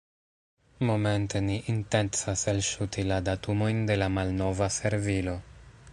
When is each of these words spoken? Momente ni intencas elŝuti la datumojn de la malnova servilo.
Momente 0.89 1.41
ni 1.49 1.57
intencas 1.73 2.45
elŝuti 2.55 3.07
la 3.13 3.19
datumojn 3.29 3.85
de 3.91 3.99
la 4.03 4.11
malnova 4.19 4.75
servilo. 4.81 5.41